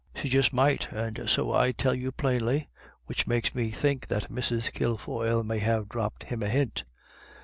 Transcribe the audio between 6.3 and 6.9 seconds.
a hint.